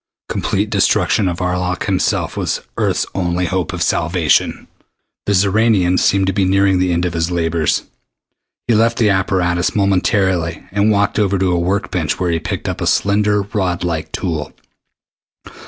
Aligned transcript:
Complete 0.29 0.71
destruction 0.71 1.27
of 1.27 1.37
Arlok 1.43 1.83
himself 1.85 2.35
was 2.35 2.61
Earth's 2.75 3.05
only 3.13 3.45
hope 3.45 3.71
of 3.71 3.83
salvation. 3.83 4.67
The 5.27 5.33
Xoranian 5.35 5.99
seemed 5.99 6.25
to 6.25 6.33
be 6.33 6.43
nearing 6.43 6.79
the 6.79 6.91
end 6.91 7.05
of 7.05 7.13
his 7.13 7.29
labors. 7.29 7.83
He 8.67 8.73
left 8.73 8.97
the 8.97 9.11
apparatus 9.11 9.75
momentarily 9.75 10.63
and 10.71 10.89
walked 10.89 11.19
over 11.19 11.37
to 11.37 11.51
a 11.51 11.59
work 11.59 11.91
bench 11.91 12.19
where 12.19 12.31
he 12.31 12.39
picked 12.39 12.67
up 12.67 12.81
a 12.81 12.87
slender 12.87 13.43
rod 13.43 13.83
like 13.83 14.11
tool. 14.11 14.51